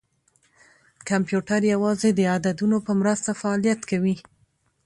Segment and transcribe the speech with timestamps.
[1.09, 4.15] کمپیوټر یوازې د عددونو په مرسته فعالیت کوي.